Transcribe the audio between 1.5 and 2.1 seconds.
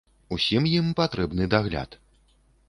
дагляд.